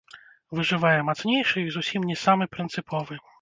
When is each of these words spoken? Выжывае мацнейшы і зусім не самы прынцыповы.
Выжывае 0.59 0.93
мацнейшы 1.09 1.57
і 1.67 1.73
зусім 1.77 2.09
не 2.13 2.17
самы 2.25 2.49
прынцыповы. 2.57 3.21